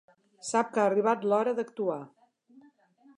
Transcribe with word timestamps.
Sap 0.51 0.69
que 0.77 0.81
ha 0.83 0.85
arribat 0.91 1.27
l'hora 1.33 1.53
d'actuar. 1.59 2.01